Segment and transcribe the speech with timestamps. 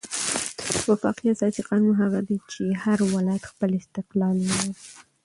[0.91, 4.73] وفاقي اساسي قانون هغه دئ، چي هر ولایت خپل استقلال ولري.